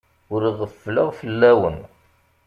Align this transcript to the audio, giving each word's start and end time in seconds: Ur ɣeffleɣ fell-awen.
Ur 0.33 0.43
ɣeffleɣ 0.59 1.09
fell-awen. 1.19 1.77